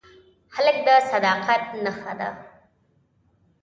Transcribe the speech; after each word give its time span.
هلک 0.55 0.77
د 0.85 0.87
صداقت 1.11 1.63
نښه 1.83 2.13
ده. 2.19 2.29